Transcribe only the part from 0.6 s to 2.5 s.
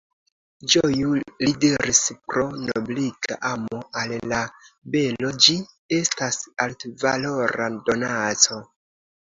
Ĝoju, li diris, pro